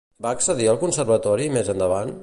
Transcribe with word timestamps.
Va 0.25 0.29
accedir 0.37 0.71
al 0.71 0.79
Conservatori 0.85 1.49
més 1.59 1.71
endavant? 1.77 2.17